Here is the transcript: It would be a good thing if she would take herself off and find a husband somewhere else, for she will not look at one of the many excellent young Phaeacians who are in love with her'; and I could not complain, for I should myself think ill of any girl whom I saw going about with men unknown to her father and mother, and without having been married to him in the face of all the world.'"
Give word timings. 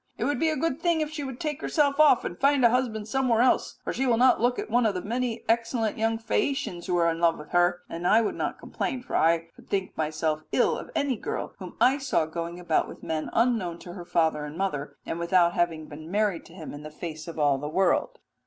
It 0.17 0.23
would 0.23 0.39
be 0.39 0.49
a 0.49 0.55
good 0.55 0.81
thing 0.81 1.01
if 1.01 1.11
she 1.11 1.23
would 1.23 1.39
take 1.39 1.61
herself 1.61 1.99
off 1.99 2.25
and 2.25 2.35
find 2.35 2.65
a 2.65 2.71
husband 2.71 3.07
somewhere 3.07 3.41
else, 3.41 3.77
for 3.83 3.93
she 3.93 4.07
will 4.07 4.17
not 4.17 4.41
look 4.41 4.57
at 4.57 4.67
one 4.67 4.87
of 4.87 4.95
the 4.95 5.01
many 5.03 5.43
excellent 5.47 5.95
young 5.95 6.17
Phaeacians 6.17 6.87
who 6.87 6.97
are 6.97 7.07
in 7.11 7.19
love 7.19 7.37
with 7.37 7.49
her'; 7.49 7.83
and 7.87 8.07
I 8.07 8.19
could 8.23 8.33
not 8.33 8.57
complain, 8.57 9.03
for 9.03 9.15
I 9.15 9.49
should 9.69 9.95
myself 9.95 10.39
think 10.39 10.49
ill 10.53 10.75
of 10.75 10.89
any 10.95 11.17
girl 11.17 11.53
whom 11.59 11.77
I 11.79 11.99
saw 11.99 12.25
going 12.25 12.59
about 12.59 12.87
with 12.87 13.03
men 13.03 13.29
unknown 13.31 13.77
to 13.81 13.93
her 13.93 14.03
father 14.03 14.43
and 14.43 14.57
mother, 14.57 14.97
and 15.05 15.19
without 15.19 15.53
having 15.53 15.85
been 15.85 16.09
married 16.09 16.45
to 16.45 16.53
him 16.53 16.73
in 16.73 16.81
the 16.81 16.89
face 16.89 17.27
of 17.27 17.37
all 17.37 17.59
the 17.59 17.69
world.'" 17.69 18.17